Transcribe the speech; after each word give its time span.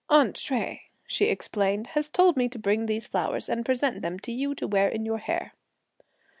"'Aunt' 0.09 0.35
Hsüeh," 0.35 0.79
she 1.05 1.25
explained, 1.25 1.85
"has 1.93 2.09
told 2.09 2.35
me 2.35 2.49
to 2.49 2.57
bring 2.57 2.87
these 2.87 3.05
flowers 3.05 3.47
and 3.47 3.63
present 3.63 4.01
them 4.01 4.17
to 4.21 4.31
you 4.31 4.55
to 4.55 4.65
wear 4.67 4.89
in 4.89 5.05
your 5.05 5.19
hair." 5.19 5.53